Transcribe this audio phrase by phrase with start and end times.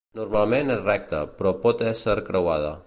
[0.19, 2.79] Normalment és recta, però pot ésser creuada.